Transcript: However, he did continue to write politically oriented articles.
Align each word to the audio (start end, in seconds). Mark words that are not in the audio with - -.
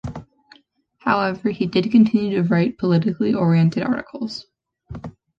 However, 0.97 1.51
he 1.51 1.67
did 1.67 1.91
continue 1.91 2.35
to 2.37 2.41
write 2.49 2.79
politically 2.79 3.35
oriented 3.35 3.83
articles. 3.83 4.47